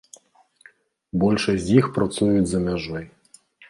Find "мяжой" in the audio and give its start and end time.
2.69-3.05